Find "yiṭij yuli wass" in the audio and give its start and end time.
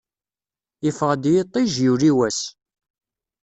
1.33-2.41